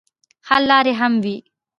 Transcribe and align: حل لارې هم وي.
حل 0.47 0.63
لارې 0.69 0.93
هم 0.99 1.13
وي. 1.23 1.37